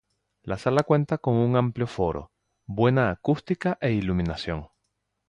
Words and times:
La 0.41 0.57
sala 0.57 0.81
cuenta 0.81 1.19
con 1.19 1.35
un 1.35 1.55
amplio 1.55 1.85
foro, 1.85 2.31
buena 2.65 3.11
acústica 3.11 3.77
e 3.79 3.91
iluminación. 3.91 4.67